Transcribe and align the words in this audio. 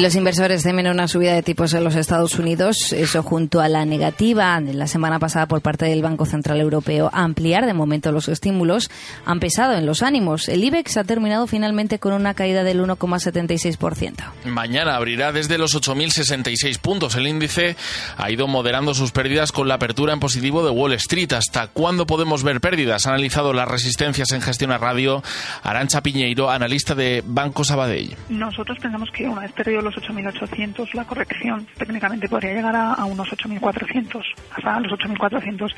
Y 0.00 0.02
los 0.02 0.14
inversores 0.14 0.62
temen 0.62 0.86
una 0.86 1.06
subida 1.08 1.34
de 1.34 1.42
tipos 1.42 1.74
en 1.74 1.84
los 1.84 1.94
Estados 1.94 2.38
Unidos, 2.38 2.94
eso 2.94 3.22
junto 3.22 3.60
a 3.60 3.68
la 3.68 3.84
negativa 3.84 4.58
de 4.58 4.72
la 4.72 4.86
semana 4.86 5.18
pasada 5.18 5.44
por 5.44 5.60
parte 5.60 5.84
del 5.84 6.00
Banco 6.00 6.24
Central 6.24 6.58
Europeo 6.58 7.10
a 7.12 7.22
ampliar 7.22 7.66
de 7.66 7.74
momento 7.74 8.10
los 8.10 8.30
estímulos, 8.30 8.90
han 9.26 9.40
pesado 9.40 9.74
en 9.74 9.84
los 9.84 10.02
ánimos. 10.02 10.48
El 10.48 10.64
IBEX 10.64 10.96
ha 10.96 11.04
terminado 11.04 11.46
finalmente 11.46 11.98
con 11.98 12.14
una 12.14 12.32
caída 12.32 12.64
del 12.64 12.82
1,76%. 12.82 14.14
Mañana 14.46 14.96
abrirá 14.96 15.32
desde 15.32 15.58
los 15.58 15.76
8.066 15.76 16.78
puntos. 16.78 17.14
El 17.16 17.26
índice 17.26 17.76
ha 18.16 18.30
ido 18.30 18.48
moderando 18.48 18.94
sus 18.94 19.12
pérdidas 19.12 19.52
con 19.52 19.68
la 19.68 19.74
apertura 19.74 20.14
en 20.14 20.20
positivo 20.20 20.64
de 20.64 20.70
Wall 20.70 20.94
Street. 20.94 21.34
¿Hasta 21.34 21.66
cuándo 21.66 22.06
podemos 22.06 22.42
ver 22.42 22.62
pérdidas? 22.62 23.06
Ha 23.06 23.10
analizado 23.10 23.52
las 23.52 23.68
resistencias 23.68 24.32
en 24.32 24.40
gestión 24.40 24.72
a 24.72 24.78
radio 24.78 25.22
Arancha 25.62 26.02
Piñeiro, 26.02 26.48
analista 26.48 26.94
de 26.94 27.22
Banco 27.22 27.64
Sabadell. 27.64 28.16
Nosotros 28.30 28.78
pensamos 28.80 29.10
que 29.10 29.28
una 29.28 29.42
vez 29.42 29.52
perdido 29.52 29.82
los 29.82 29.89
8.800, 29.96 30.94
la 30.94 31.04
corrección 31.04 31.66
técnicamente 31.76 32.28
podría 32.28 32.54
llegar 32.54 32.76
a, 32.76 33.04
unos 33.04 33.28
8.400, 33.28 34.22
hasta 34.54 34.80
los 34.80 34.92
8.400, 34.92 35.74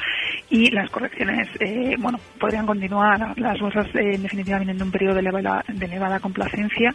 y 0.51 0.71
las 0.71 0.91
correcciones, 0.91 1.49
eh, 1.61 1.97
bueno, 1.99 2.19
podrían 2.39 2.67
continuar. 2.67 3.39
Las 3.39 3.61
bolsas, 3.61 3.87
eh, 3.95 4.15
en 4.15 4.23
definitiva, 4.23 4.59
vienen 4.59 4.79
de 4.79 4.85
un 4.85 4.91
periodo 4.91 5.15
de 5.15 5.21
elevada, 5.21 5.65
de 5.69 5.87
elevada 5.87 6.21
complacencia, 6.21 6.95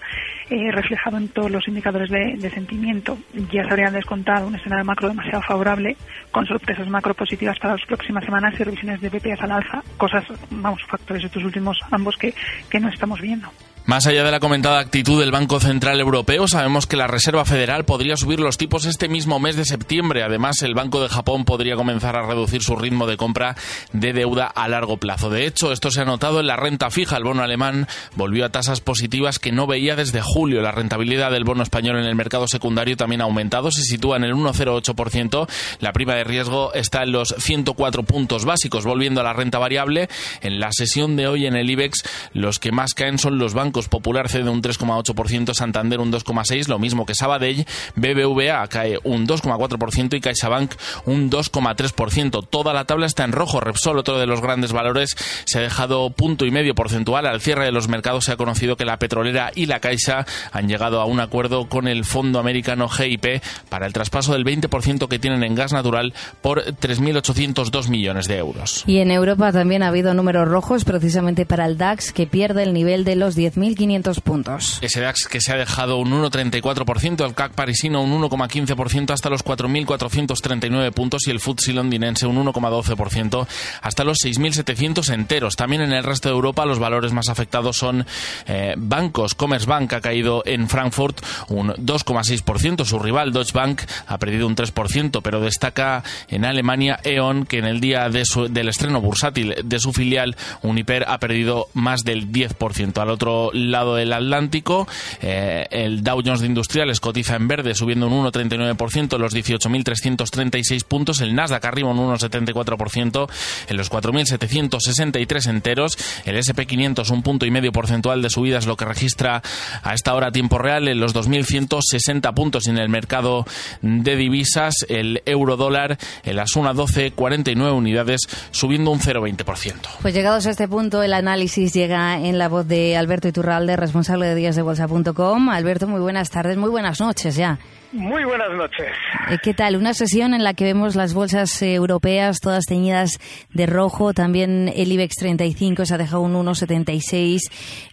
eh, 0.50 0.72
reflejado 0.72 1.18
en 1.18 1.30
todos 1.30 1.52
los 1.52 1.68
indicadores 1.68 2.10
de, 2.10 2.48
sentimiento. 2.48 3.18
Ya 3.52 3.64
se 3.64 3.70
habrían 3.70 3.94
descontado 3.94 4.48
un 4.48 4.56
escenario 4.56 4.86
macro 4.86 5.10
demasiado 5.10 5.42
favorable, 5.42 5.98
con 6.32 6.46
sorpresas 6.46 6.88
macro 6.88 7.14
positivas 7.14 7.60
para 7.60 7.74
las 7.74 7.86
próximas 7.86 8.24
semanas 8.24 8.58
y 8.60 8.64
revisiones 8.64 9.02
de 9.02 9.12
PPAs 9.12 9.42
al 9.42 9.52
alza, 9.52 9.84
cosas, 9.98 10.24
vamos, 10.50 10.82
factores 10.88 11.24
de 11.24 11.28
estos 11.28 11.44
últimos 11.44 11.78
ambos 11.92 12.16
que, 12.16 12.34
que 12.70 12.80
no 12.80 12.90
estamos 12.90 13.20
viendo. 13.20 13.50
Más 13.88 14.06
allá 14.06 14.26
de 14.26 14.32
la 14.32 14.42
comentada 14.42 14.80
actitud 14.80 15.18
del 15.18 15.32
Banco 15.32 15.62
Central 15.62 16.02
Europeo, 16.02 16.46
sabemos 16.50 16.88
que 16.88 16.98
la 16.98 17.08
Reserva 17.08 17.46
Federal 17.46 17.86
podría 17.86 18.18
subir 18.18 18.42
los 18.42 18.58
tipos 18.58 18.84
este 18.84 19.08
mismo 19.08 19.40
mes 19.40 19.56
de 19.56 19.64
septiembre. 19.64 20.24
Además, 20.24 20.62
el 20.62 20.74
Banco 20.74 21.02
de 21.02 21.08
Japón 21.08 21.46
podría 21.46 21.78
comenzar 21.78 22.18
a 22.18 22.28
reducir 22.28 22.62
su 22.62 22.76
ritmo 22.76 23.08
de 23.08 23.16
compra 23.16 23.56
de 23.94 24.12
deuda 24.12 24.46
a 24.46 24.68
largo 24.68 24.98
plazo. 24.98 25.30
De 25.30 25.46
hecho, 25.46 25.72
esto 25.72 25.90
se 25.90 26.02
ha 26.02 26.06
notado 26.06 26.42
en 26.42 26.48
la 26.48 26.58
renta 26.58 26.90
fija. 26.90 27.16
El 27.16 27.24
bono 27.24 27.44
alemán 27.44 27.88
volvió 28.18 28.44
a 28.44 28.50
tasas 28.50 28.82
positivas 28.82 29.40
que 29.40 29.54
no 29.54 29.68
veía 29.68 29.96
desde 29.96 30.20
julio. 30.22 30.62
La 30.62 30.74
rentabilidad 30.74 31.32
del 31.32 31.46
bono 31.46 31.64
español 31.64 31.98
en 31.98 32.08
el 32.08 32.16
mercado 32.16 32.50
secundario 32.50 32.98
también 32.98 33.22
ha 33.22 33.24
aumentado, 33.24 33.72
se 33.72 33.84
sitúa 33.84 34.18
en 34.18 34.26
el 34.26 34.34
1,08%. 34.34 35.48
La 35.80 35.94
prima 35.94 36.14
de 36.16 36.26
riesgo 36.26 36.74
está 36.74 37.04
en 37.04 37.14
los 37.14 37.34
104 37.38 38.04
puntos 38.04 38.44
básicos. 38.44 38.84
Volviendo 38.84 39.22
a 39.22 39.24
la 39.24 39.32
renta 39.32 39.60
variable, 39.60 40.10
en 40.42 40.60
la 40.60 40.74
sesión 40.74 41.16
de 41.16 41.30
hoy 41.30 41.46
en 41.46 41.56
el 41.56 41.70
IBEX, 41.70 42.04
los 42.34 42.60
que 42.60 42.74
más 42.74 42.94
caen 42.94 43.18
son 43.18 43.38
los 43.38 43.54
bancos 43.54 43.77
Popular 43.86 44.30
cede 44.30 44.50
un 44.50 44.62
3,8%, 44.62 45.54
Santander 45.54 46.00
un 46.00 46.12
2,6%, 46.12 46.68
lo 46.68 46.80
mismo 46.80 47.06
que 47.06 47.16
Sabadell, 47.16 47.66
BBVA 47.96 48.68
cae 48.68 49.00
un 49.04 49.28
2,4% 49.28 50.18
y 50.18 50.22
CaixaBank 50.22 50.74
un 51.06 51.30
2,3%. 51.30 52.48
Toda 52.50 52.74
la 52.74 52.86
tabla 52.86 53.06
está 53.06 53.24
en 53.24 53.32
rojo. 53.32 53.60
Repsol, 53.60 54.00
otro 54.00 54.18
de 54.18 54.26
los 54.26 54.42
grandes 54.42 54.74
valores, 54.74 55.16
se 55.46 55.60
ha 55.60 55.62
dejado 55.62 56.10
punto 56.10 56.46
y 56.46 56.52
medio 56.52 56.76
porcentual. 56.76 57.26
Al 57.26 57.42
cierre 57.42 57.66
de 57.66 57.72
los 57.72 57.88
mercados 57.88 58.26
se 58.26 58.32
ha 58.32 58.38
conocido 58.38 58.76
que 58.76 58.86
la 58.86 59.00
petrolera 59.00 59.52
y 59.54 59.68
la 59.68 59.80
Caixa 59.80 60.26
han 60.52 60.68
llegado 60.68 61.02
a 61.02 61.06
un 61.06 61.20
acuerdo 61.20 61.70
con 61.70 61.88
el 61.88 62.06
fondo 62.06 62.40
americano 62.40 62.90
GIP 62.90 63.42
para 63.70 63.86
el 63.86 63.94
traspaso 63.94 64.34
del 64.34 64.46
20% 64.46 65.08
que 65.08 65.20
tienen 65.20 65.44
en 65.44 65.56
gas 65.56 65.74
natural 65.74 66.14
por 66.42 66.64
3.802 66.64 67.90
millones 67.90 68.28
de 68.28 68.38
euros. 68.38 68.84
Y 68.88 69.00
en 69.00 69.12
Europa 69.12 69.52
también 69.52 69.84
ha 69.84 69.88
habido 69.88 70.14
números 70.14 70.48
rojos 70.48 70.86
precisamente 70.86 71.46
para 71.46 71.66
el 71.66 71.78
DAX 71.78 72.12
que 72.12 72.28
pierde 72.28 72.64
el 72.64 72.74
nivel 72.74 73.04
de 73.04 73.16
los 73.16 73.38
10.000 73.38 73.67
1.500 73.76 74.22
puntos. 74.22 74.80
Ese 74.82 75.02
DAX 75.02 75.28
que 75.28 75.42
se 75.42 75.54
ha 75.54 75.58
dejado 75.58 75.98
un 75.98 76.12
1,34%, 76.12 77.26
el 77.26 77.34
CAC 77.34 77.54
parisino 77.54 78.02
un 78.02 78.22
1,15% 78.22 79.12
hasta 79.12 79.30
los 79.30 79.44
4.439 79.44 80.92
puntos 80.92 81.28
y 81.28 81.32
el 81.32 81.40
FTSE 81.40 81.74
londinense 81.74 82.28
un 82.28 82.38
1,12% 82.46 83.48
hasta 83.82 84.04
los 84.04 84.18
6.700 84.20 85.14
enteros. 85.14 85.56
También 85.56 85.82
en 85.82 85.94
el 85.94 86.04
resto 86.04 86.30
de 86.30 86.36
Europa 86.36 86.66
los 86.66 86.80
valores 86.80 87.14
más 87.14 87.30
afectados 87.30 87.78
son 87.78 88.06
eh, 88.48 88.76
bancos. 88.78 89.36
Commerzbank 89.36 89.94
ha 89.94 90.02
caído 90.02 90.44
en 90.46 90.70
Frankfurt 90.70 91.22
un 91.50 91.70
2,6%, 91.70 92.86
su 92.86 93.00
rival 93.00 93.34
Deutsche 93.34 93.54
Bank 93.54 93.82
ha 94.08 94.18
perdido 94.18 94.48
un 94.48 94.56
3%, 94.56 95.22
pero 95.22 95.42
destaca 95.42 96.04
en 96.28 96.46
Alemania 96.46 97.00
E.ON 97.04 97.46
que 97.46 97.60
en 97.60 97.66
el 97.66 97.80
día 97.80 98.10
de 98.10 98.24
del 98.50 98.70
estreno 98.70 99.02
bursátil 99.02 99.56
de 99.64 99.80
su 99.80 99.94
filial 99.94 100.36
Uniper 100.62 101.06
ha 101.08 101.20
perdido 101.20 101.68
más 101.74 102.04
del 102.04 102.32
10%. 102.32 102.98
Al 102.98 103.10
otro 103.10 103.52
lado 103.72 103.96
del 103.96 104.14
Atlántico. 104.14 104.88
Eh, 105.22 105.66
el 105.72 106.04
Dow 106.04 106.22
Jones 106.24 106.42
de 106.42 106.48
Industriales 106.48 107.00
cotiza 107.00 107.36
en 107.36 107.48
verde, 107.48 107.76
subiendo 107.76 108.08
un 108.08 108.26
1,39%, 108.26 109.18
los 109.18 109.36
18.336 109.36 110.84
puntos. 110.84 111.22
El 111.22 111.36
Nasdaq 111.36 111.66
arriba 111.66 111.90
un 111.90 111.98
1,74%, 111.98 113.30
en 113.70 113.78
los 113.78 113.92
4.763 113.92 115.50
enteros. 115.50 115.98
El 116.26 116.38
SP500 116.38 117.10
un 117.12 117.24
punto 117.24 117.46
y 117.46 117.52
medio 117.52 117.72
porcentual 117.72 118.22
de 118.22 118.30
subidas, 118.30 118.66
lo 118.66 118.78
que 118.78 118.86
registra 118.86 119.42
a 119.84 119.94
esta 119.94 120.14
hora 120.14 120.28
a 120.28 120.32
tiempo 120.32 120.58
real 120.58 120.88
en 120.88 121.00
los 121.00 121.16
2.160 121.16 122.34
puntos 122.34 122.68
en 122.68 122.78
el 122.78 122.90
mercado 122.90 123.46
de 123.82 124.16
divisas. 124.16 124.76
El 124.88 125.22
euro 125.26 125.58
dólar 125.58 125.98
en 126.24 126.36
las 126.36 126.56
1,12, 126.56 127.14
49 127.14 127.72
unidades, 127.72 128.22
subiendo 128.52 128.92
un 128.92 129.00
0,20%. 129.00 129.74
Pues 130.02 130.14
llegados 130.14 130.46
a 130.48 130.52
este 130.52 130.68
punto, 130.68 131.04
el 131.04 131.14
análisis 131.14 131.74
llega 131.74 132.20
en 132.20 132.38
la 132.38 132.50
voz 132.50 132.68
de 132.68 132.98
Alberto 132.98 133.28
Iturralde, 133.48 133.78
responsable 133.78 134.26
de 134.26 134.36
díasdebolsa.com. 134.36 135.50
Alberto, 135.50 135.88
muy 135.88 136.02
buenas 136.02 136.30
tardes, 136.30 136.58
muy 136.58 136.70
buenas 136.70 137.00
noches 137.00 137.38
ya. 137.38 137.58
Muy 137.94 138.26
buenas 138.26 138.52
noches. 138.52 138.92
Eh, 139.30 139.38
¿Qué 139.42 139.54
tal? 139.54 139.78
Una 139.78 139.94
sesión 139.94 140.34
en 140.34 140.44
la 140.44 140.54
que 140.54 140.66
vemos 140.66 140.98
las 140.98 141.14
bolsas 141.14 141.62
europeas 141.62 142.42
todas 142.42 142.66
teñidas 142.66 143.20
de 143.54 143.66
rojo. 143.66 144.14
También 144.14 144.70
el 144.76 144.92
IBEX 144.92 145.16
35 145.16 145.86
se 145.86 145.94
ha 145.94 145.98
dejado 145.98 146.24
un 146.24 146.34
1,76. 146.34 147.40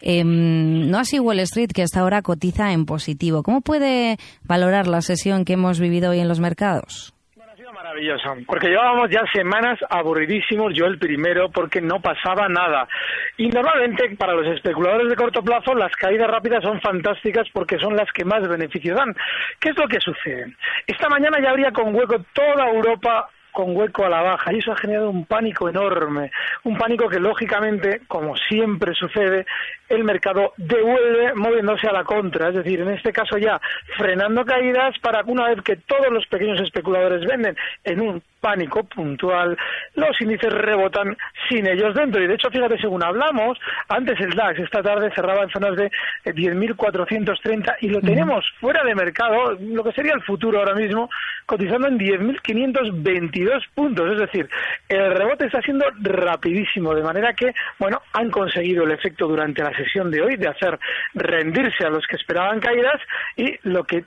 Em, 0.01 0.91
no 0.91 0.99
así 0.99 1.21
Wall 1.21 1.39
Street, 1.39 1.71
que 1.73 1.85
hasta 1.85 2.01
ahora 2.01 2.23
cotiza 2.23 2.73
en 2.73 2.85
positivo. 2.85 3.45
¿Cómo 3.45 3.61
puede 3.61 4.17
valorar 4.43 4.89
la 4.89 5.03
sesión 5.03 5.45
que 5.45 5.53
hemos 5.53 5.79
vivido 5.79 6.11
hoy 6.11 6.19
en 6.19 6.27
los 6.27 6.41
mercados? 6.41 7.14
Porque 8.47 8.69
llevábamos 8.69 9.11
ya 9.11 9.25
semanas 9.33 9.79
aburridísimos, 9.89 10.75
yo 10.75 10.87
el 10.87 10.99
primero, 10.99 11.51
porque 11.51 11.81
no 11.81 12.01
pasaba 12.01 12.49
nada. 12.49 12.89
Y 13.37 13.49
normalmente 13.49 14.17
para 14.17 14.35
los 14.35 14.47
especuladores 14.55 15.09
de 15.09 15.17
corto 15.17 15.43
plazo 15.43 15.75
las 15.75 15.93
caídas 15.97 16.29
rápidas 16.29 16.63
son 16.63 16.81
fantásticas 16.81 17.47
porque 17.53 17.79
son 17.79 17.97
las 17.97 18.11
que 18.13 18.25
más 18.25 18.47
beneficio 18.49 18.95
dan. 18.95 19.15
¿Qué 19.61 19.71
es 19.71 19.77
lo 19.77 19.87
que 19.89 20.01
sucede? 20.01 20.55
Esta 20.87 21.09
mañana 21.09 21.39
ya 21.43 21.51
habría 21.51 21.73
con 21.73 21.95
hueco 21.95 22.17
toda 22.33 22.69
Europa 22.69 23.31
con 23.55 23.75
hueco 23.75 24.05
a 24.05 24.11
la 24.11 24.21
baja. 24.21 24.53
Y 24.53 24.59
eso 24.59 24.73
ha 24.73 24.77
generado 24.77 25.09
un 25.09 25.25
pánico 25.25 25.69
enorme, 25.69 26.31
un 26.65 26.77
pánico 26.77 27.09
que 27.09 27.21
lógicamente, 27.21 28.03
como 28.09 28.37
siempre 28.37 28.93
sucede, 28.95 29.47
el 29.89 30.05
mercado 30.05 30.53
devuelve 30.57 31.35
moviéndose 31.35 31.87
a 31.87 31.93
la 31.93 32.05
contra, 32.05 32.49
es 32.49 32.57
decir, 32.57 32.81
en 32.81 32.91
este 32.91 33.13
caso 33.13 33.39
ya 33.39 33.61
frenando 33.97 34.45
caídas 34.45 34.99
para 34.99 35.23
una 35.27 35.49
vez 35.49 35.63
que 35.63 35.77
todos 35.77 36.11
los 36.11 36.27
pequeños 36.27 36.61
especuladores 36.61 37.25
venden 37.27 37.57
en 37.85 38.01
un 38.01 38.23
pánico 38.45 38.85
puntual, 38.85 39.57
los 39.95 40.21
índices 40.21 40.53
rebotan 40.53 41.17
sin 41.49 41.67
ellos 41.67 41.95
dentro. 41.95 42.23
Y 42.23 42.27
de 42.27 42.35
hecho, 42.35 42.51
fíjate, 42.51 42.79
según 42.79 43.03
hablamos, 43.03 43.59
antes 43.89 44.21
el 44.21 44.35
DAX 44.35 44.59
esta 44.59 44.83
tarde 44.83 45.11
cerraba 45.15 45.45
en 45.45 45.49
zonas 45.49 45.77
de 45.77 45.91
10.430 46.27 47.77
y 47.81 47.89
lo 47.89 48.03
tenemos 48.03 48.45
fuera 48.61 48.85
de 48.85 48.95
mercado, 48.95 49.57
lo 49.59 49.83
que 49.83 49.93
sería 49.93 50.13
el 50.13 50.23
futuro 50.23 50.59
ahora 50.59 50.75
mismo, 50.75 51.09
cotizando 51.47 51.89
en 51.89 51.99
10.522 51.99 53.63
puntos. 53.75 54.13
Es 54.13 54.19
decir, 54.19 54.47
el 54.91 55.15
rebote 55.15 55.47
está 55.47 55.63
siendo 55.63 55.87
rapidísimo, 56.03 56.95
de 56.95 57.03
manera 57.03 57.33
que, 57.33 57.51
bueno, 57.79 58.03
han 58.13 58.31
conseguido 58.31 58.85
el 58.85 58.91
efecto 58.91 59.27
durante 59.27 59.63
la 59.63 59.75
sesión 59.75 60.11
de 60.11 60.21
hoy 60.21 60.37
de 60.37 60.49
hacer 60.49 60.79
rendirse 61.15 61.87
a 61.87 61.89
los 61.89 62.07
que 62.07 62.17
esperaban 62.17 62.61
caídas 62.61 63.01
y 63.37 63.59
lo 63.63 63.85
que 63.85 64.05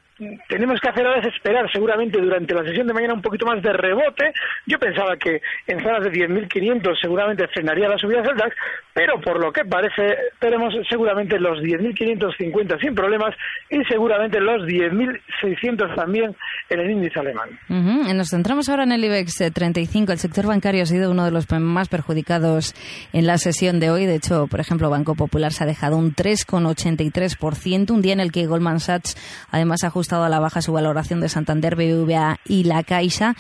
tenemos 0.48 0.80
que 0.80 0.90
hacer 0.90 1.06
ahora 1.06 1.22
es 1.22 1.34
esperar 1.34 1.72
seguramente 1.72 2.20
durante 2.20 2.54
la 2.54 2.64
sesión 2.64 2.88
de 2.88 2.94
mañana 2.94 3.14
un 3.14 3.22
poquito 3.22 3.46
más 3.46 3.62
de 3.62 3.74
rebote. 3.74 4.34
Yo 4.66 4.80
pensaba 4.80 5.16
que 5.18 5.42
en 5.68 5.82
zonas 5.82 6.04
de 6.04 6.12
10.500 6.12 7.00
seguramente 7.00 7.48
frenaría 7.50 7.88
la 7.88 7.98
subida 7.98 8.22
del 8.22 8.36
DAX, 8.36 8.56
pero 8.94 9.20
por 9.22 9.40
lo 9.40 9.52
que 9.52 9.66
parece 9.66 10.18
tenemos 10.40 10.74
seguramente 10.90 11.40
los 11.40 11.60
10.550 11.60 12.80
sin 12.80 12.96
problemas 12.96 13.36
y 13.70 13.84
seguramente 13.86 14.40
los 14.40 14.64
10.600 14.64 15.96
también 15.96 16.36
en 16.70 16.80
el 16.80 16.92
índice 16.92 17.20
alemán. 17.20 17.50
Nos 17.70 18.30
centramos 18.30 18.70
ahora 18.70 18.84
en 18.84 18.92
el 18.92 19.04
IBEX 19.04 19.54
35. 19.54 20.12
El 20.12 20.18
sector 20.18 20.48
bancario 20.48 20.84
ha 20.84 20.88
sido 20.88 21.12
uno 21.12 21.26
de 21.26 21.32
los 21.32 21.48
más 21.52 21.90
perjudicados 21.90 22.74
en 23.14 23.28
la 23.28 23.38
sesión 23.38 23.80
de 23.80 23.92
hoy. 23.92 24.06
De 24.06 24.16
hecho, 24.16 24.48
por 24.48 24.60
ejemplo, 24.60 24.90
Banco 24.90 25.16
Popular 25.16 25.54
se 25.54 25.64
ha 25.64 25.68
dejado 25.68 25.98
un 25.98 26.14
3,83%, 26.16 27.92
un 27.92 28.02
día 28.02 28.14
en 28.14 28.20
el 28.20 28.32
que 28.32 28.48
Goldman 28.48 28.80
Sachs 28.80 29.16
además 29.52 29.84
ha 29.84 29.90
ajustado 30.08 30.24
a 30.24 30.30
la 30.30 30.40
baja 30.40 30.62
su 30.62 30.72
valoración 30.72 31.20
de 31.20 31.28
Santander, 31.28 31.76
BBVA 31.76 32.38
y 32.46 32.64
la 32.64 32.84
Caixa. 32.84 33.34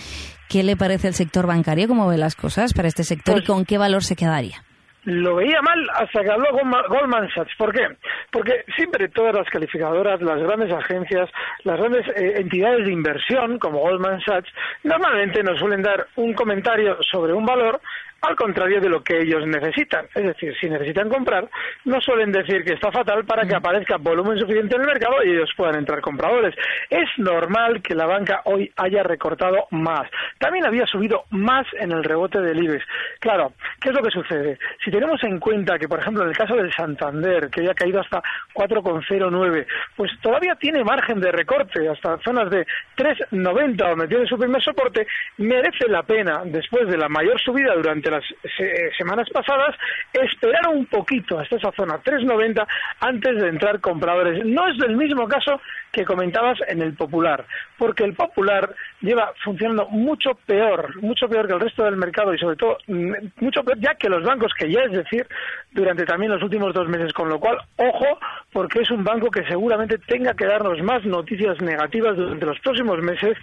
¿Qué 0.50 0.64
le 0.64 0.76
parece 0.76 1.08
el 1.08 1.14
sector 1.14 1.48
bancario? 1.48 1.88
¿Cómo 1.88 2.08
ve 2.08 2.18
las 2.18 2.36
cosas 2.36 2.74
para 2.74 2.90
este 2.90 3.06
sector 3.06 3.38
y 3.38 3.40
pues 3.40 3.48
con 3.48 3.64
qué 3.64 3.78
valor 3.78 4.04
se 4.04 4.18
quedaría? 4.18 4.64
lo 5.06 5.36
veía 5.36 5.62
mal 5.62 5.88
hasta 5.96 6.22
que 6.22 6.30
habló 6.30 6.48
Goldman 6.90 7.30
Sachs. 7.34 7.56
¿Por 7.58 7.74
qué? 7.74 7.88
Porque 8.30 8.66
siempre 8.76 9.08
todas 9.08 9.34
las 9.34 9.48
calificadoras, 9.50 10.22
las 10.22 10.38
grandes 10.38 10.70
agencias, 10.70 11.30
las 11.64 11.80
grandes 11.80 12.06
eh, 12.10 12.34
entidades 12.42 12.86
de 12.86 12.92
inversión, 12.92 13.58
como 13.58 13.80
Goldman 13.80 14.20
Sachs, 14.20 14.52
normalmente 14.84 15.42
nos 15.44 15.60
suelen 15.60 15.82
dar 15.82 16.08
un 16.18 16.34
comentario 16.34 16.98
sobre 17.10 17.32
un 17.32 17.46
valor 17.46 17.80
al 18.22 18.36
contrario 18.36 18.82
de 18.82 18.90
lo 18.90 19.04
que 19.04 19.22
ellos 19.22 19.46
necesitan. 19.46 20.06
Es 20.14 20.24
decir, 20.24 20.56
si 20.60 20.70
necesitan 20.70 21.10
comprar, 21.10 21.48
no 21.86 22.02
suelen 22.02 22.32
decir 22.32 22.64
que 22.64 22.74
está 22.74 22.92
fatal 22.92 23.26
para 23.26 23.48
que 23.48 23.56
aparezca 23.56 23.98
volumen 23.98 24.38
suficiente 24.38 24.76
en 24.76 24.82
el 24.82 24.88
mercado 24.88 25.24
y 25.24 25.32
ellos 25.32 25.50
puedan 25.56 25.76
entrar 25.76 26.02
compradores. 26.02 26.56
Es 26.90 27.08
normal 27.18 27.82
que 27.82 27.96
la 27.96 28.06
banca 28.06 28.42
hoy 28.46 28.72
haya 28.76 29.04
recortado 29.04 29.68
más. 29.72 30.10
También 30.40 30.66
había 30.66 30.86
subido 30.86 31.26
más 31.32 31.66
en 31.80 31.92
el 31.92 32.04
rebote 32.04 32.42
del 32.42 32.64
IBEX. 32.64 32.84
Claro, 33.20 33.54
¿qué 33.82 33.90
es 33.90 33.96
lo 33.96 34.02
que 34.02 34.12
sucede? 34.12 34.58
Si 34.84 34.92
tenemos 34.92 35.24
en 35.24 35.40
cuenta 35.40 35.78
que, 35.78 35.88
por 35.88 36.00
ejemplo, 36.00 36.24
en 36.24 36.30
el 36.30 36.38
caso 36.38 36.56
del 36.56 36.74
Santander, 36.74 37.50
que 37.50 37.62
había 37.62 37.74
caído 37.74 38.02
hasta 38.02 38.22
4,09, 38.54 39.66
pues 39.96 40.12
todavía 40.22 40.56
tiene 40.56 40.84
margen 40.84 41.20
de 41.20 41.32
recorte 41.32 41.88
hasta 41.88 42.18
zonas 42.20 42.50
de 42.50 42.66
3,90 42.98 43.92
o 43.92 43.96
metió 43.96 44.20
en 44.20 44.28
su 44.28 44.38
primer 44.38 44.62
soporte, 44.62 45.08
merece 45.38 45.88
la 45.88 46.04
pena, 46.04 46.42
después 46.46 46.88
de 46.88 46.98
la 46.98 47.10
mayor 47.10 47.40
subida 47.42 47.76
durante 47.76 48.07
las 48.12 48.24
eh, 48.60 48.90
semanas 48.98 49.28
pasadas, 49.32 49.76
esperar 50.14 50.68
un 50.70 50.86
poquito 50.86 51.40
hasta 51.40 51.58
esa 51.58 51.72
zona 51.72 52.00
3.90 52.04 52.66
antes 53.00 53.42
de 53.42 53.50
entrar 53.50 53.80
compradores. 53.80 54.46
No 54.46 54.68
es 54.68 54.78
del 54.78 54.96
mismo 54.96 55.28
caso 55.28 55.60
que 55.92 56.06
comentabas 56.06 56.60
en 56.68 56.82
el 56.82 56.94
Popular, 56.94 57.46
porque 57.78 58.04
el 58.04 58.14
Popular 58.14 58.74
lleva 59.02 59.34
funcionando 59.44 59.88
mucho 59.90 60.36
peor, 60.46 61.02
mucho 61.02 61.28
peor 61.28 61.48
que 61.48 61.54
el 61.54 61.60
resto 61.60 61.84
del 61.84 61.98
mercado 61.98 62.34
y 62.34 62.38
sobre 62.38 62.56
todo 62.56 62.78
mm, 62.88 63.14
mucho 63.40 63.64
peor 63.64 63.80
ya 63.80 63.96
que 63.96 64.10
los 64.10 64.24
bancos, 64.24 64.54
que 64.58 64.72
ya 64.72 64.82
es 64.82 64.92
decir, 64.92 65.28
durante 65.72 66.06
también 66.06 66.32
los 66.32 66.44
últimos 66.44 66.74
dos 66.74 66.88
meses, 66.88 67.14
con 67.14 67.30
lo 67.30 67.40
cual, 67.40 67.58
ojo, 67.78 68.20
porque 68.58 68.82
es 68.82 68.90
un 68.90 69.04
banco 69.04 69.30
que 69.30 69.46
seguramente 69.46 70.00
tenga 70.00 70.34
que 70.34 70.48
darnos 70.48 70.82
más 70.82 71.06
noticias 71.06 71.62
negativas 71.62 72.18
durante 72.18 72.44
los 72.44 72.60
próximos 72.62 73.00
meses. 73.04 73.38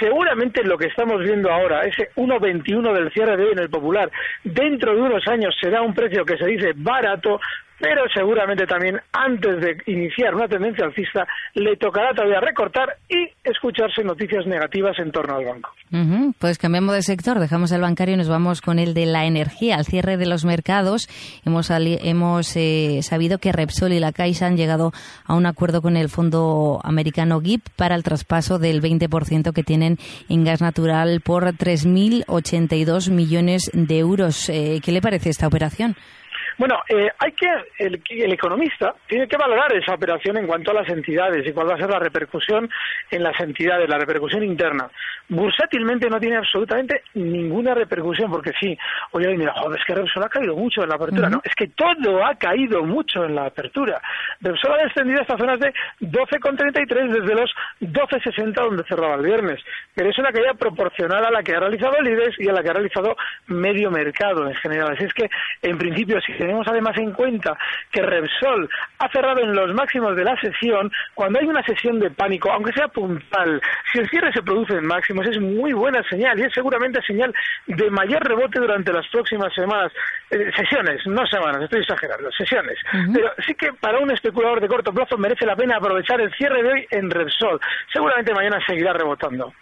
Seguramente 0.00 0.64
lo 0.64 0.78
que 0.78 0.86
estamos 0.86 1.22
viendo 1.22 1.52
ahora, 1.52 1.82
ese 1.82 2.08
1.21 2.16 2.94
del 2.94 3.12
cierre 3.12 3.36
de 3.36 3.44
hoy 3.44 3.52
en 3.52 3.58
el 3.58 3.68
Popular, 3.68 4.10
dentro 4.44 4.94
de 4.94 5.02
unos 5.02 5.28
años 5.28 5.54
será 5.60 5.82
un 5.82 5.92
precio 5.92 6.24
que 6.24 6.38
se 6.38 6.46
dice 6.46 6.72
barato, 6.74 7.38
pero 7.78 8.02
seguramente 8.14 8.66
también 8.66 9.00
antes 9.12 9.60
de 9.60 9.76
iniciar 9.86 10.34
una 10.34 10.48
tendencia 10.48 10.86
alcista 10.86 11.26
le 11.54 11.76
tocará 11.76 12.14
todavía 12.14 12.40
recortar 12.40 12.96
y 13.08 13.28
escucharse 13.44 14.02
noticias 14.02 14.46
negativas 14.46 14.98
en 14.98 15.12
torno 15.12 15.36
al 15.36 15.44
banco. 15.44 15.70
Pues 16.38 16.58
cambiamos 16.58 16.94
de 16.94 17.02
sector, 17.02 17.38
dejamos 17.38 17.72
el 17.72 17.80
bancario 17.80 18.14
y 18.14 18.18
nos 18.18 18.28
vamos 18.28 18.60
con 18.60 18.78
el 18.78 18.94
de 18.94 19.06
la 19.06 19.26
energía. 19.26 19.76
Al 19.76 19.84
cierre 19.84 20.16
de 20.16 20.26
los 20.26 20.44
mercados 20.44 21.08
hemos, 21.44 21.70
hemos 21.70 22.56
eh, 22.56 23.00
sabido 23.02 23.38
que 23.38 23.52
Repsol 23.52 23.92
y 23.92 24.00
la 24.00 24.12
Caixa 24.12 24.46
han 24.46 24.56
llegado 24.56 24.92
a 25.24 25.34
un 25.34 25.46
acuerdo 25.46 25.82
con 25.82 25.96
el 25.96 26.08
fondo 26.08 26.80
americano 26.82 27.40
GIP 27.40 27.62
para 27.76 27.94
el 27.94 28.02
traspaso 28.02 28.58
del 28.58 28.82
20% 28.82 29.52
que 29.52 29.62
tienen 29.62 29.98
en 30.28 30.44
gas 30.44 30.60
natural 30.60 31.20
por 31.20 31.44
3.082 31.44 33.10
millones 33.10 33.70
de 33.72 33.98
euros. 33.98 34.48
Eh, 34.48 34.80
¿Qué 34.82 34.92
le 34.92 35.00
parece 35.00 35.30
esta 35.30 35.46
operación? 35.46 35.96
Bueno, 36.58 36.76
eh, 36.88 37.10
hay 37.18 37.32
que 37.32 37.46
el, 37.78 38.02
el, 38.08 38.32
economista 38.32 38.94
tiene 39.06 39.28
que 39.28 39.36
valorar 39.36 39.74
esa 39.74 39.94
operación 39.94 40.38
en 40.38 40.46
cuanto 40.46 40.70
a 40.70 40.74
las 40.74 40.88
entidades 40.88 41.46
y 41.46 41.52
cuál 41.52 41.68
va 41.68 41.74
a 41.74 41.78
ser 41.78 41.90
la 41.90 41.98
repercusión 41.98 42.68
en 43.10 43.22
las 43.22 43.38
entidades, 43.40 43.88
la 43.88 43.98
repercusión 43.98 44.42
interna. 44.42 44.88
Bursátilmente 45.28 46.08
no 46.08 46.18
tiene 46.18 46.36
absolutamente 46.36 47.02
ninguna 47.14 47.74
repercusión 47.74 48.30
porque 48.30 48.52
sí, 48.58 48.76
oye, 49.12 49.36
mira, 49.36 49.52
joder, 49.54 49.78
es 49.78 49.84
que 49.84 49.94
Repsol 49.94 50.24
ha 50.24 50.28
caído 50.28 50.56
mucho 50.56 50.82
en 50.82 50.88
la 50.88 50.94
apertura. 50.94 51.28
No, 51.28 51.40
es 51.44 51.54
que 51.54 51.68
todo 51.68 52.24
ha 52.24 52.34
caído 52.36 52.82
mucho 52.84 53.24
en 53.24 53.34
la 53.34 53.46
apertura. 53.46 54.00
Repsol 54.40 54.72
ha 54.72 54.84
descendido 54.84 55.20
hasta 55.20 55.36
zonas 55.36 55.60
de 55.60 55.74
12,33 56.00 57.20
desde 57.20 57.34
los 57.34 57.50
12,60 57.80 58.54
donde 58.54 58.84
cerraba 58.84 59.16
el 59.16 59.22
viernes. 59.22 59.60
Pero 59.94 60.10
es 60.10 60.18
una 60.18 60.32
caída 60.32 60.54
proporcional 60.54 61.24
a 61.24 61.30
la 61.30 61.42
que 61.42 61.54
ha 61.54 61.60
realizado 61.60 61.96
el 61.98 62.08
IBEX 62.08 62.40
y 62.40 62.48
a 62.48 62.52
la 62.52 62.62
que 62.62 62.70
ha 62.70 62.74
realizado 62.74 63.16
medio 63.46 63.90
mercado 63.90 64.48
en 64.48 64.54
general. 64.54 64.92
Así 64.92 65.04
es 65.04 65.12
que, 65.12 65.28
en 65.62 65.76
principio, 65.76 66.20
si 66.20 66.32
tenemos 66.46 66.66
además 66.68 66.96
en 66.96 67.12
cuenta 67.12 67.58
que 67.90 68.02
Repsol 68.02 68.68
ha 68.98 69.08
cerrado 69.10 69.40
en 69.40 69.52
los 69.52 69.74
máximos 69.74 70.14
de 70.14 70.22
la 70.22 70.40
sesión, 70.40 70.92
cuando 71.14 71.40
hay 71.40 71.46
una 71.46 71.62
sesión 71.64 71.98
de 71.98 72.10
pánico, 72.10 72.52
aunque 72.52 72.72
sea 72.72 72.86
puntual, 72.86 73.60
si 73.92 73.98
el 73.98 74.08
cierre 74.08 74.32
se 74.32 74.42
produce 74.42 74.74
en 74.74 74.86
máximos 74.86 75.26
es 75.26 75.40
muy 75.40 75.72
buena 75.72 76.02
señal 76.08 76.38
y 76.38 76.44
es 76.44 76.52
seguramente 76.52 77.02
señal 77.02 77.34
de 77.66 77.90
mayor 77.90 78.22
rebote 78.22 78.60
durante 78.60 78.92
las 78.92 79.08
próximas 79.08 79.52
semanas, 79.54 79.92
eh, 80.30 80.50
sesiones, 80.54 81.04
no 81.06 81.26
semanas, 81.26 81.62
estoy 81.62 81.80
exagerando, 81.80 82.30
sesiones. 82.30 82.78
Pero 83.12 83.32
sí 83.44 83.54
que 83.54 83.72
para 83.72 83.98
un 83.98 84.12
especulador 84.12 84.60
de 84.60 84.68
corto 84.68 84.92
plazo 84.92 85.18
merece 85.18 85.46
la 85.46 85.56
pena 85.56 85.78
aprovechar 85.78 86.20
el 86.20 86.32
cierre 86.34 86.62
de 86.62 86.68
hoy 86.68 86.86
en 86.90 87.10
Repsol. 87.10 87.60
Seguramente 87.92 88.32
mañana 88.32 88.60
seguirá 88.64 88.92
rebotando. 88.92 89.52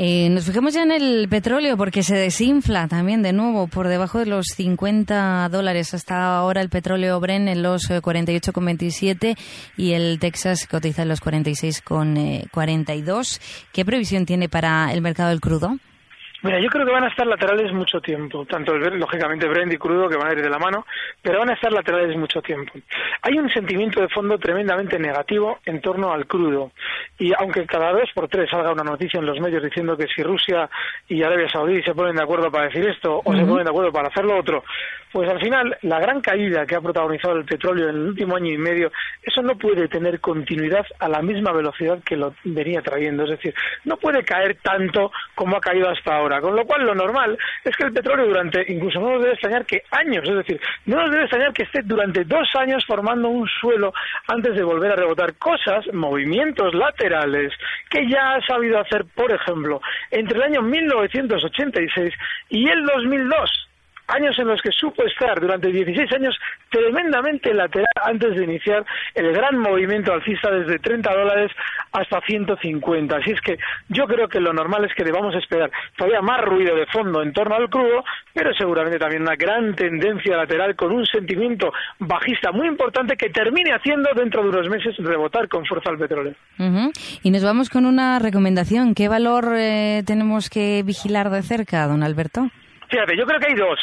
Eh, 0.00 0.28
nos 0.30 0.44
fijamos 0.44 0.74
ya 0.74 0.84
en 0.84 0.92
el 0.92 1.28
petróleo 1.28 1.76
porque 1.76 2.04
se 2.04 2.14
desinfla 2.14 2.86
también 2.86 3.20
de 3.20 3.32
nuevo 3.32 3.66
por 3.66 3.88
debajo 3.88 4.20
de 4.20 4.26
los 4.26 4.46
50 4.54 5.48
dólares. 5.48 5.92
Hasta 5.92 6.38
ahora 6.38 6.60
el 6.60 6.68
petróleo 6.68 7.18
Bren 7.18 7.48
en 7.48 7.64
los 7.64 7.90
48,27 7.90 9.24
eh, 9.24 9.34
y 9.76 9.94
el 9.94 10.20
Texas 10.20 10.68
cotiza 10.70 11.02
en 11.02 11.08
los 11.08 11.20
46,42. 11.20 13.36
Eh, 13.36 13.40
¿Qué 13.72 13.84
previsión 13.84 14.24
tiene 14.24 14.48
para 14.48 14.92
el 14.92 15.02
mercado 15.02 15.30
del 15.30 15.40
crudo? 15.40 15.76
Mira, 16.40 16.60
yo 16.60 16.68
creo 16.68 16.86
que 16.86 16.92
van 16.92 17.02
a 17.02 17.08
estar 17.08 17.26
laterales 17.26 17.72
mucho 17.72 18.00
tiempo, 18.00 18.44
tanto 18.44 18.76
lógicamente 18.76 19.48
Brent 19.48 19.72
y 19.72 19.76
crudo 19.76 20.08
que 20.08 20.16
van 20.16 20.28
a 20.28 20.32
ir 20.32 20.40
de 20.40 20.48
la 20.48 20.58
mano, 20.60 20.86
pero 21.20 21.40
van 21.40 21.50
a 21.50 21.54
estar 21.54 21.72
laterales 21.72 22.16
mucho 22.16 22.40
tiempo. 22.40 22.72
Hay 23.22 23.36
un 23.38 23.50
sentimiento 23.50 24.00
de 24.00 24.08
fondo 24.08 24.38
tremendamente 24.38 25.00
negativo 25.00 25.58
en 25.64 25.80
torno 25.80 26.12
al 26.12 26.26
crudo 26.26 26.70
y 27.18 27.32
aunque 27.36 27.66
cada 27.66 27.92
vez 27.92 28.08
por 28.14 28.28
tres 28.28 28.48
salga 28.50 28.70
una 28.70 28.84
noticia 28.84 29.18
en 29.18 29.26
los 29.26 29.40
medios 29.40 29.64
diciendo 29.64 29.96
que 29.96 30.06
si 30.06 30.22
Rusia 30.22 30.70
y 31.08 31.24
Arabia 31.24 31.50
Saudí 31.50 31.82
se 31.82 31.94
ponen 31.94 32.14
de 32.14 32.22
acuerdo 32.22 32.52
para 32.52 32.66
decir 32.66 32.88
esto 32.88 33.20
o 33.24 33.34
se 33.34 33.44
ponen 33.44 33.64
de 33.64 33.70
acuerdo 33.70 33.90
para 33.90 34.06
hacer 34.06 34.24
lo 34.24 34.38
otro, 34.38 34.62
pues 35.12 35.28
al 35.28 35.40
final 35.40 35.76
la 35.82 36.00
gran 36.00 36.20
caída 36.20 36.66
que 36.66 36.74
ha 36.74 36.80
protagonizado 36.80 37.36
el 37.36 37.44
petróleo 37.44 37.88
en 37.88 37.96
el 37.96 38.08
último 38.08 38.36
año 38.36 38.52
y 38.52 38.58
medio, 38.58 38.92
eso 39.22 39.42
no 39.42 39.56
puede 39.56 39.88
tener 39.88 40.20
continuidad 40.20 40.86
a 40.98 41.08
la 41.08 41.22
misma 41.22 41.52
velocidad 41.52 42.02
que 42.04 42.16
lo 42.16 42.34
venía 42.44 42.82
trayendo, 42.82 43.24
es 43.24 43.30
decir, 43.30 43.54
no 43.84 43.96
puede 43.96 44.24
caer 44.24 44.56
tanto 44.62 45.10
como 45.34 45.56
ha 45.56 45.60
caído 45.60 45.88
hasta 45.88 46.16
ahora. 46.16 46.40
Con 46.40 46.56
lo 46.56 46.64
cual 46.64 46.84
lo 46.84 46.94
normal 46.94 47.38
es 47.64 47.76
que 47.76 47.84
el 47.84 47.92
petróleo 47.92 48.26
durante, 48.26 48.64
incluso 48.72 49.00
no 49.00 49.12
nos 49.12 49.22
debe 49.22 49.32
extrañar 49.34 49.64
que 49.64 49.82
años, 49.90 50.28
es 50.28 50.36
decir, 50.36 50.60
no 50.86 50.96
nos 50.96 51.10
debe 51.10 51.24
extrañar 51.24 51.52
que 51.52 51.62
esté 51.62 51.82
durante 51.82 52.24
dos 52.24 52.48
años 52.54 52.84
formando 52.86 53.28
un 53.28 53.48
suelo 53.60 53.92
antes 54.26 54.54
de 54.54 54.62
volver 54.62 54.92
a 54.92 54.96
rebotar. 54.96 55.34
Cosas, 55.34 55.86
movimientos 55.92 56.74
laterales 56.74 57.52
que 57.90 58.08
ya 58.08 58.34
ha 58.34 58.46
sabido 58.46 58.78
hacer, 58.80 59.04
por 59.14 59.32
ejemplo, 59.32 59.80
entre 60.10 60.36
el 60.36 60.42
año 60.42 60.62
1986 60.62 62.14
y 62.50 62.68
el 62.68 62.84
2002 62.84 63.67
años 64.08 64.38
en 64.38 64.48
los 64.48 64.60
que 64.62 64.70
supo 64.72 65.04
estar 65.04 65.40
durante 65.40 65.70
16 65.70 66.12
años 66.12 66.36
tremendamente 66.70 67.52
lateral 67.54 67.86
antes 68.02 68.36
de 68.36 68.44
iniciar 68.44 68.84
el 69.14 69.32
gran 69.32 69.58
movimiento 69.58 70.12
alcista 70.12 70.50
desde 70.50 70.78
30 70.78 71.10
dólares 71.14 71.52
hasta 71.92 72.20
150. 72.20 73.16
Así 73.16 73.30
es 73.30 73.40
que 73.40 73.58
yo 73.88 74.06
creo 74.06 74.28
que 74.28 74.40
lo 74.40 74.52
normal 74.52 74.84
es 74.84 74.94
que 74.94 75.04
debamos 75.04 75.34
esperar 75.34 75.70
todavía 75.96 76.20
más 76.20 76.40
ruido 76.42 76.74
de 76.74 76.86
fondo 76.86 77.22
en 77.22 77.32
torno 77.32 77.54
al 77.54 77.68
crudo, 77.68 78.04
pero 78.32 78.52
seguramente 78.54 78.98
también 78.98 79.22
una 79.22 79.36
gran 79.36 79.74
tendencia 79.74 80.36
lateral 80.36 80.74
con 80.76 80.92
un 80.92 81.06
sentimiento 81.06 81.72
bajista 81.98 82.52
muy 82.52 82.66
importante 82.66 83.16
que 83.16 83.30
termine 83.30 83.72
haciendo 83.72 84.10
dentro 84.14 84.42
de 84.42 84.48
unos 84.48 84.68
meses 84.68 84.96
rebotar 84.98 85.48
con 85.48 85.64
fuerza 85.64 85.90
al 85.90 85.98
petróleo. 85.98 86.34
Y 87.22 87.30
nos 87.30 87.44
vamos 87.44 87.70
con 87.70 87.86
una 87.86 88.18
recomendación. 88.18 88.94
¿Qué 88.94 89.08
valor 89.08 89.54
eh, 89.56 90.02
tenemos 90.06 90.50
que 90.50 90.82
vigilar 90.84 91.30
de 91.30 91.42
cerca, 91.42 91.86
don 91.86 92.02
Alberto? 92.02 92.50
Fíjate, 92.88 93.16
yo 93.16 93.26
creo 93.26 93.40
que 93.40 93.48
hay 93.48 93.54
dos. 93.54 93.78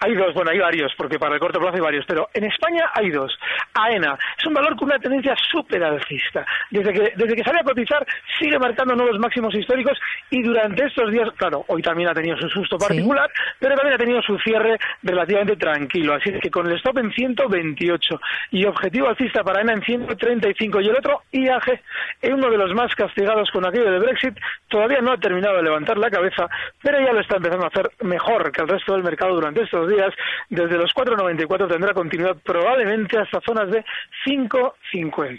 Hay 0.00 0.14
dos, 0.14 0.32
bueno, 0.34 0.50
hay 0.50 0.58
varios, 0.58 0.92
porque 0.96 1.18
para 1.18 1.34
el 1.34 1.40
corto 1.40 1.58
plazo 1.58 1.74
hay 1.74 1.80
varios, 1.80 2.04
pero 2.06 2.28
en 2.32 2.44
España 2.44 2.90
hay 2.94 3.10
dos. 3.10 3.36
AENA 3.74 4.16
es 4.38 4.46
un 4.46 4.54
valor 4.54 4.76
con 4.76 4.88
una 4.88 4.98
tendencia 4.98 5.34
súper 5.50 5.82
alcista. 5.82 6.46
Desde 6.70 6.92
que, 6.92 7.12
desde 7.16 7.34
que 7.34 7.42
sale 7.42 7.60
a 7.60 7.64
cotizar, 7.64 8.06
sigue 8.38 8.58
marcando 8.58 8.94
nuevos 8.94 9.18
máximos 9.18 9.54
históricos 9.54 9.98
y 10.30 10.42
durante 10.42 10.86
estos 10.86 11.10
días, 11.10 11.28
claro, 11.36 11.64
hoy 11.66 11.82
también 11.82 12.08
ha 12.08 12.14
tenido 12.14 12.36
su 12.36 12.48
susto 12.48 12.78
particular, 12.78 13.28
pero 13.58 13.74
también 13.74 13.94
ha 13.94 13.98
tenido 13.98 14.22
su 14.22 14.38
cierre 14.38 14.78
relativamente 15.02 15.56
tranquilo. 15.56 16.14
Así 16.14 16.32
que 16.40 16.50
con 16.50 16.66
el 16.66 16.76
stop 16.76 16.98
en 16.98 17.12
128 17.12 18.20
y 18.52 18.64
objetivo 18.66 19.08
alcista 19.08 19.42
para 19.42 19.60
AENA 19.60 19.74
en 19.74 19.82
135 19.82 20.80
y 20.80 20.88
el 20.88 20.96
otro, 20.96 21.22
IAG, 21.32 21.80
es 22.22 22.30
uno 22.30 22.50
de 22.50 22.56
los 22.56 22.72
más 22.74 22.94
castigados 22.94 23.50
con 23.50 23.66
aquello 23.66 23.90
de 23.90 23.98
Brexit, 23.98 24.34
todavía 24.68 25.00
no 25.00 25.12
ha 25.12 25.16
terminado 25.16 25.56
de 25.56 25.62
levantar 25.64 25.98
la 25.98 26.10
cabeza, 26.10 26.48
pero 26.82 27.00
ya 27.00 27.12
lo 27.12 27.20
está 27.20 27.36
empezando 27.36 27.64
a 27.64 27.68
hacer 27.68 27.90
mejor 28.02 28.52
que 28.52 28.62
el 28.62 28.68
resto 28.68 28.92
del 28.92 29.02
mercado 29.02 29.34
durante 29.34 29.62
estos 29.62 29.87
días, 29.88 30.14
desde 30.48 30.76
los 30.76 30.92
4,94 30.94 31.68
tendrá 31.68 31.94
continuidad 31.94 32.36
probablemente 32.44 33.18
hasta 33.18 33.40
zonas 33.40 33.70
de 33.70 33.84
5,50. 34.26 35.38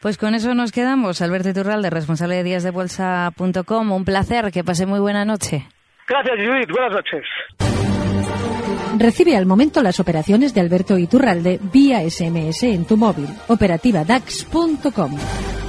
Pues 0.00 0.18
con 0.18 0.34
eso 0.34 0.54
nos 0.54 0.72
quedamos. 0.72 1.22
Alberto 1.22 1.48
Iturralde, 1.48 1.90
responsable 1.90 2.36
de 2.36 2.44
díasdebolsa.com. 2.44 3.92
Un 3.92 4.04
placer, 4.04 4.50
que 4.52 4.64
pase 4.64 4.86
muy 4.86 5.00
buena 5.00 5.24
noche. 5.24 5.66
Gracias, 6.08 6.36
Judith. 6.36 6.70
Buenas 6.70 6.92
noches. 6.92 7.24
Recibe 8.98 9.36
al 9.36 9.46
momento 9.46 9.82
las 9.82 10.00
operaciones 10.00 10.54
de 10.54 10.60
Alberto 10.60 10.96
Iturralde 10.96 11.58
vía 11.72 12.00
SMS 12.08 12.62
en 12.62 12.86
tu 12.86 12.96
móvil. 12.96 13.28
Operativa 13.48 14.04
DAX.com. 14.04 15.65